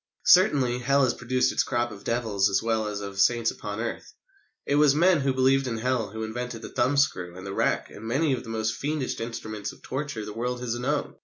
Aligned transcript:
Certainly, 0.25 0.79
Hell 0.79 1.03
has 1.03 1.13
produced 1.13 1.51
its 1.51 1.61
crop 1.61 1.91
of 1.91 2.03
devils 2.03 2.49
as 2.49 2.63
well 2.63 2.87
as 2.87 3.01
of 3.01 3.19
saints 3.19 3.51
upon 3.51 3.79
earth. 3.79 4.15
It 4.65 4.73
was 4.77 4.95
men 4.95 5.19
who 5.19 5.31
believed 5.31 5.67
in 5.67 5.77
Hell 5.77 6.09
who 6.09 6.23
invented 6.23 6.63
the 6.63 6.69
thumb 6.69 6.97
screw 6.97 7.37
and 7.37 7.45
the 7.45 7.53
rack, 7.53 7.91
and 7.91 8.03
many 8.07 8.33
of 8.33 8.41
the 8.43 8.49
most 8.49 8.73
fiendish 8.73 9.19
instruments 9.19 9.71
of 9.71 9.83
torture 9.83 10.25
the 10.25 10.33
world 10.33 10.59
has 10.61 10.73
known. 10.73 11.17